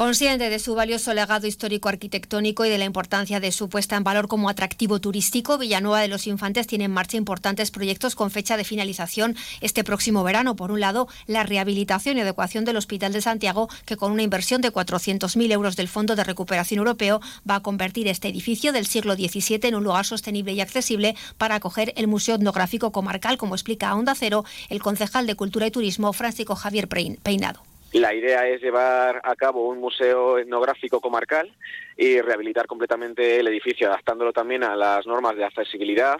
[0.00, 4.02] Consciente de su valioso legado histórico arquitectónico y de la importancia de su puesta en
[4.02, 8.56] valor como atractivo turístico, Villanueva de los Infantes tiene en marcha importantes proyectos con fecha
[8.56, 10.56] de finalización este próximo verano.
[10.56, 14.62] Por un lado, la rehabilitación y adecuación del Hospital de Santiago, que con una inversión
[14.62, 19.16] de 400.000 euros del Fondo de Recuperación Europeo va a convertir este edificio del siglo
[19.16, 23.90] XVII en un lugar sostenible y accesible para acoger el Museo Etnográfico Comarcal, como explica
[23.90, 27.69] a Onda Cero el concejal de Cultura y Turismo, Francisco Javier Peinado.
[27.92, 31.50] La idea es llevar a cabo un museo etnográfico comarcal
[31.96, 36.18] y rehabilitar completamente el edificio, adaptándolo también a las normas de accesibilidad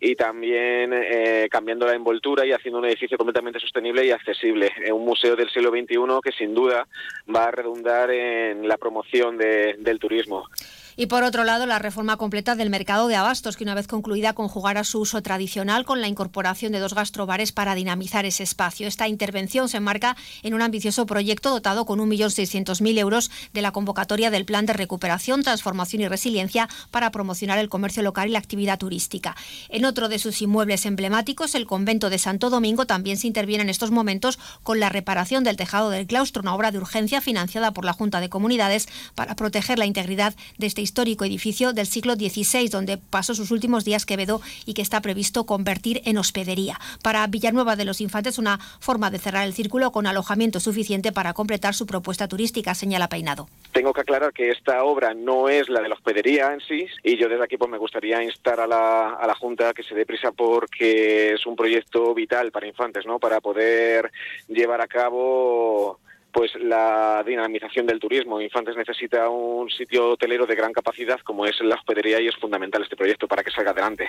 [0.00, 4.72] y también eh, cambiando la envoltura y haciendo un edificio completamente sostenible y accesible.
[4.92, 6.88] Un museo del siglo XXI que sin duda
[7.34, 10.48] va a redundar en la promoción del turismo.
[10.96, 14.34] Y por otro lado, la reforma completa del mercado de abastos, que una vez concluida
[14.34, 18.86] conjugará su uso tradicional con la incorporación de dos gastrobares para dinamizar ese espacio.
[18.86, 24.30] Esta intervención se enmarca en un ambicioso proyecto dotado con 1.600.000 euros de la convocatoria
[24.30, 28.78] del Plan de Recuperación, Transformación y Resiliencia para promocionar el comercio local y la actividad
[28.78, 29.34] turística.
[29.68, 33.70] En otro de sus inmuebles emblemáticos, el convento de Santo Domingo, también se interviene en
[33.70, 37.84] estos momentos con la reparación del tejado del claustro, una obra de urgencia financiada por
[37.84, 42.98] la Junta de Comunidades para proteger la integridad de histórico edificio del siglo XVI, donde
[42.98, 46.78] pasó sus últimos días Quevedo y que está previsto convertir en hospedería.
[47.02, 51.32] Para Villanueva de los Infantes, una forma de cerrar el círculo con alojamiento suficiente para
[51.32, 53.48] completar su propuesta turística, señala Peinado.
[53.72, 57.16] Tengo que aclarar que esta obra no es la de la hospedería en sí y
[57.16, 60.04] yo desde aquí pues me gustaría instar a la, a la Junta que se dé
[60.04, 63.18] prisa porque es un proyecto vital para infantes, ¿no?
[63.18, 64.10] Para poder
[64.48, 65.98] llevar a cabo
[66.32, 68.40] pues la dinamización del turismo.
[68.40, 72.82] Infantes necesita un sitio hotelero de gran capacidad como es la hospedería y es fundamental
[72.82, 74.08] este proyecto para que salga adelante.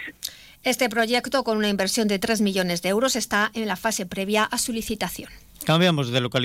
[0.64, 4.46] Este proyecto, con una inversión de 3 millones de euros, está en la fase previa
[4.46, 5.30] a su licitación.
[5.66, 6.42] Cambiamos de localidad.